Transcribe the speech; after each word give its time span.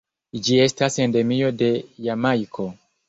Ĝi 0.47 0.55
estas 0.63 0.97
endemio 1.05 1.51
de 1.59 1.69
Jamajko. 2.07 2.67